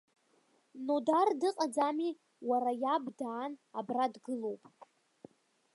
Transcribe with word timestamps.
Нодар 0.87 1.29
дыҟаӡами, 1.39 2.09
уара, 2.49 2.71
иаб 2.83 3.05
даан 3.17 3.51
абра 3.79 4.05
дгылоуп. 4.13 4.63